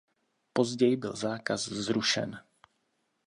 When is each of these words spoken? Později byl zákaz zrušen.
Později 0.53 0.95
byl 0.95 1.15
zákaz 1.15 1.69
zrušen. 1.69 2.43